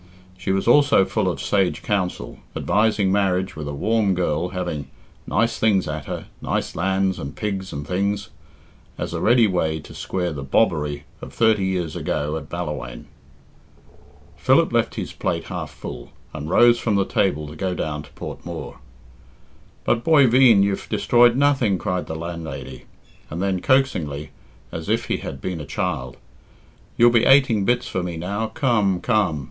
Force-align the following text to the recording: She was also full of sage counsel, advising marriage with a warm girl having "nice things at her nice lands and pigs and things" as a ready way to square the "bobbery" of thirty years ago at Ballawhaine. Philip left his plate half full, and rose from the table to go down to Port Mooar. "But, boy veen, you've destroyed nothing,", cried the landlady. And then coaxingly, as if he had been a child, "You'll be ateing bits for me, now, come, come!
She 0.35 0.51
was 0.51 0.67
also 0.67 1.05
full 1.05 1.29
of 1.29 1.39
sage 1.39 1.83
counsel, 1.83 2.39
advising 2.55 3.11
marriage 3.11 3.55
with 3.55 3.67
a 3.67 3.73
warm 3.75 4.15
girl 4.15 4.49
having 4.49 4.87
"nice 5.27 5.59
things 5.59 5.87
at 5.87 6.05
her 6.05 6.25
nice 6.41 6.75
lands 6.75 7.19
and 7.19 7.35
pigs 7.35 7.71
and 7.71 7.87
things" 7.87 8.29
as 8.97 9.13
a 9.13 9.21
ready 9.21 9.45
way 9.45 9.77
to 9.81 9.93
square 9.93 10.33
the 10.33 10.41
"bobbery" 10.41 11.03
of 11.21 11.31
thirty 11.33 11.63
years 11.65 11.95
ago 11.95 12.35
at 12.35 12.49
Ballawhaine. 12.49 13.05
Philip 14.37 14.73
left 14.73 14.95
his 14.95 15.13
plate 15.13 15.43
half 15.53 15.69
full, 15.69 16.09
and 16.33 16.49
rose 16.49 16.79
from 16.79 16.95
the 16.95 17.05
table 17.05 17.47
to 17.47 17.55
go 17.55 17.75
down 17.75 18.01
to 18.01 18.09
Port 18.13 18.43
Mooar. 18.43 18.79
"But, 19.83 20.03
boy 20.03 20.25
veen, 20.25 20.63
you've 20.63 20.89
destroyed 20.89 21.35
nothing,", 21.35 21.77
cried 21.77 22.07
the 22.07 22.15
landlady. 22.15 22.85
And 23.29 23.39
then 23.39 23.59
coaxingly, 23.59 24.31
as 24.71 24.89
if 24.89 25.05
he 25.05 25.17
had 25.17 25.39
been 25.39 25.61
a 25.61 25.65
child, 25.79 26.17
"You'll 26.97 27.11
be 27.11 27.25
ateing 27.27 27.65
bits 27.65 27.87
for 27.87 28.01
me, 28.01 28.17
now, 28.17 28.47
come, 28.47 28.99
come! 28.99 29.39